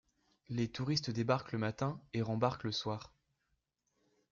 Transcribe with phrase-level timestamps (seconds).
[0.49, 3.13] Les touristes débarquent le matin et rembarquent le soir.